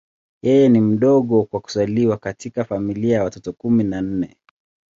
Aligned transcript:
Yeye 0.41 0.69
ni 0.69 0.81
mdogo 0.81 1.43
kwa 1.43 1.59
kuzaliwa 1.59 2.17
katika 2.17 2.63
familia 2.65 3.15
ya 3.15 3.23
watoto 3.23 3.53
kumi 3.53 3.83
na 3.83 4.01
nne. 4.01 4.37